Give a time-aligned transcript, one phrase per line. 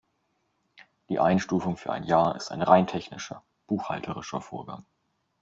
[1.09, 4.83] Die Einstufung für ein Jahr ist ein rein technischer, buchhalterischer Vorgang.